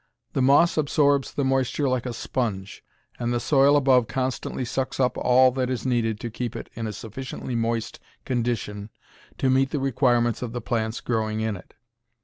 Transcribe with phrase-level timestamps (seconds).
[0.33, 2.83] The moss absorbs the moisture like a sponge,
[3.19, 6.87] and the soil above constantly sucks up all that is needed to keep it in
[6.87, 8.89] a sufficiently moist condition
[9.37, 11.75] to meet the requirements of the plants growing in it.